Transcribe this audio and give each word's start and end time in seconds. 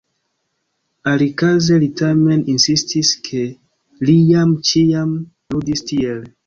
Alikaze 1.11 1.77
li 1.83 1.89
tamen 2.01 2.43
insistis, 2.55 3.13
ke 3.29 3.45
li 4.09 4.19
jam 4.35 4.59
ĉiam 4.73 5.15
ludis 5.55 5.89
tiel. 5.93 6.23